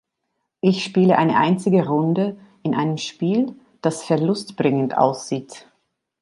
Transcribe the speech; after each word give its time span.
Ich 0.61 0.83
spiele 0.83 1.15
eine 1.19 1.37
einzige 1.37 1.85
Runde 1.87 2.35
in 2.63 2.73
einem 2.73 2.97
Spiel, 2.97 3.53
das 3.83 4.01
verlustbringend 4.01 4.97
aussieht. 4.97 5.67